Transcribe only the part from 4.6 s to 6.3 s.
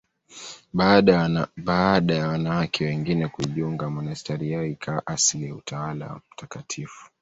ikawa asili ya Utawa wa